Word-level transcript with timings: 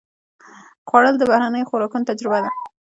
خوړل 0.89 1.15
د 1.19 1.23
بهرنیو 1.29 1.69
خوراکونو 1.69 2.07
تجربه 2.09 2.39
ده 2.43 2.51